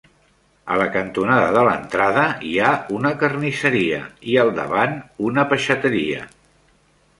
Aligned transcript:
A 0.75 0.77
la 0.81 0.85
cantonada 0.93 1.51
de 1.57 1.65
l'entrada 1.67 2.23
hi 2.51 2.55
ha 2.61 2.71
una 2.99 3.13
carnisseria 3.25 4.01
i 4.33 4.41
al 4.47 4.53
davant 4.63 4.99
una 5.31 5.47
peixateria. 5.55 6.27